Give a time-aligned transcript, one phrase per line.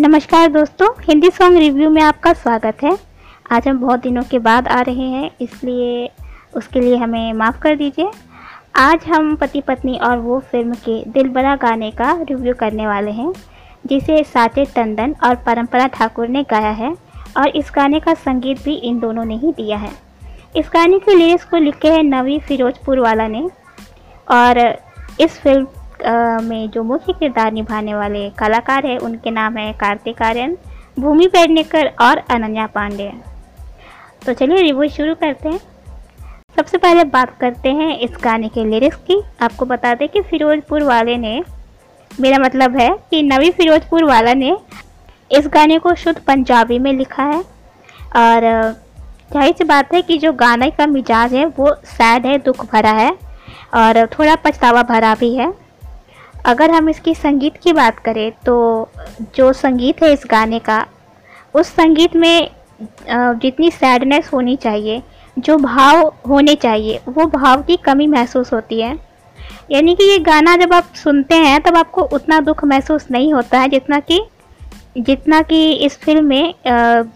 [0.00, 2.90] नमस्कार दोस्तों, Hindi song review में आपका स्वागत है।
[3.52, 6.10] आज हम बहुत दिनों के बाद आ रहे हैं, इसलिए
[6.56, 8.10] उसके लिए हमें माफ़ कर दीजिए।
[8.76, 13.10] आज हम पति पत्नी और वो फ़िल्म के दिल बड़ा गाने का रिव्यू करने वाले
[13.10, 13.32] हैं,
[13.86, 16.94] जिसे साचे टंडन और परंपरा ठाकुर ने गाया है,
[17.36, 19.90] और इस गाने का संगीत भी इन दोनों ने ही दिया है।
[20.56, 23.48] इस गाने के लिरिक्स को लिखे हैं नवी फिरोजपुर वाला ने,
[24.30, 24.58] और
[25.20, 25.66] इस फ़िल्म
[26.42, 30.56] में जो मुख्य किरदार निभाने वाले कलाकार हैं, उनके नाम है कार्तिक आर्यन,
[30.98, 33.12] भूमि पेडनेकर और अनन्या पांडे।
[34.26, 35.58] तो चलिए रिव्यू शुरू करते हैं।
[36.56, 40.82] सबसे पहले बात करते हैं इस गाने के लिरिक्स की। आपको बता दें कि फिरोजपुर
[40.82, 41.42] वाले ने,
[42.20, 44.56] मेरा मतलब है कि नवी फिरोजपुर वाला ने
[45.32, 47.40] इस गाने को शुद्ध पंजाबी में लिखा है।
[48.16, 48.72] और,
[49.32, 52.90] ज़ाहिर सी बात है कि जो गाने का मिजाज है, वो सैड है, दुख भरा
[52.90, 53.10] है,
[53.74, 55.67] और थोड़ा पछतावा भरा भी है।
[56.46, 58.56] अगर हम इसकी संगीत की बात करें तो
[59.36, 60.84] जो संगीत है इस गाने का,
[61.54, 62.50] उस संगीत में
[63.12, 65.02] जितनी सैडनेस होनी चाहिए,
[65.36, 68.96] जो भाव होने चाहिए, वो भाव की कमी महसूस होती है।
[69.70, 73.58] यानी कि ये गाना जब आप सुनते हैं, तब आपको उतना दुख महसूस नहीं होता
[73.58, 74.20] है जितना कि
[74.98, 76.54] जितना कि इस फ़िल्म में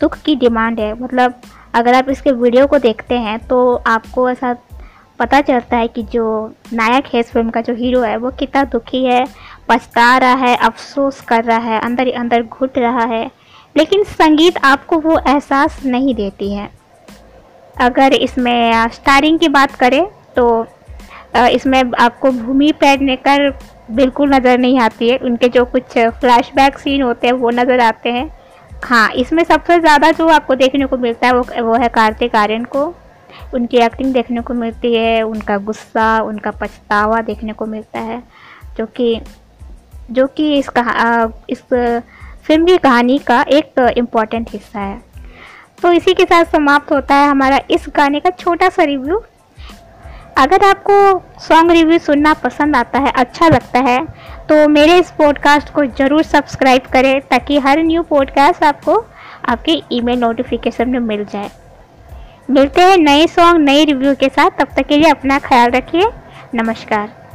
[0.00, 1.34] दुख की डिमांड है। मतलब
[1.74, 4.52] अगर आप इसके वीडियो को देखते हैं तो आपको ऐसा
[5.18, 6.24] पता चलता है कि जो
[6.72, 9.24] नायक है इस फ़िल्म का, जो हीरो है, वो कितना दुखी है,
[9.68, 13.30] पछता रहा है, अफसोस कर रहा है, अंदर ही अंदर घुट रहा है।
[13.76, 16.70] लेकिन संगीत आपको वो एहसास नहीं देती है।
[17.80, 20.04] अगर इसमें स्टारिंग की बात करें
[20.36, 20.66] तो
[21.46, 23.50] इसमें आपको भूमि पेडनेकर
[23.90, 28.10] बिल्कुल नज़र नहीं आती है। उनके जो कुछ फ्लैशबैक सीन होते हैं, वो नज़र आते
[28.10, 28.30] हैं।
[28.84, 32.64] हाँ इसमें सबसे ज़्यादा जो आपको देखने को मिलता है, वो वो है कार्तिक आर्यन
[32.66, 32.84] को।
[33.54, 38.22] उनकी एक्टिंग देखने को मिलती है, उनका गुस्सा, उनका पछतावा देखने को मिलता है,
[38.76, 39.20] जो कि
[40.10, 41.62] जो कि इस कहा इस
[42.44, 45.00] फ़िल्म की कहानी का एक इंपॉर्टेंट हिस्सा है।
[45.82, 49.22] तो इसी के साथ समाप्त होता है हमारा इस गाने का छोटा सा रिव्यू
[50.38, 50.96] अगर आपको
[51.40, 54.00] सॉन्ग रिव्यू सुनना पसंद आता है अच्छा लगता है
[54.48, 58.98] तो मेरे इस पॉडकास्ट को ज़रूर सब्सक्राइब करें, ताकि हर न्यू पॉडकास्ट आपको
[59.48, 61.50] आपके ईमेल नोटिफिकेशन में मिल जाए।
[62.50, 66.10] मिलते हैं नए सॉन्ग नए रिव्यू के साथ। तब तक के लिए अपना ख्याल रखिए।
[66.54, 67.27] नमस्कार।